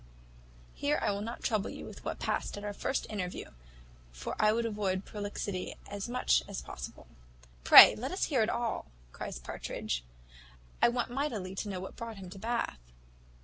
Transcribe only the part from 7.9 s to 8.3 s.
let us